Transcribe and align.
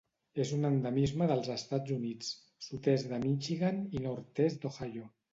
És 0.43 0.51
un 0.55 0.63
endemisme 0.67 1.25
dels 1.31 1.49
Estats 1.55 1.93
Units: 1.95 2.31
sud-est 2.67 3.09
de 3.11 3.19
Michigan 3.25 3.77
i 3.99 4.01
nord-est 4.07 4.65
d'Ohio. 4.65 5.05